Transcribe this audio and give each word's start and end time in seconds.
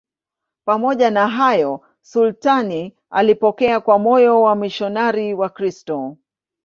Pamoja 0.65 1.09
na 1.11 1.27
hayo, 1.27 1.81
sultani 2.01 2.95
alipokea 3.09 3.79
kwa 3.81 3.99
moyo 3.99 4.41
wamisionari 4.41 5.33
Wakristo. 5.33 6.17